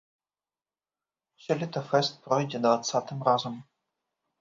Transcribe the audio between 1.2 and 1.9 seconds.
Сёлета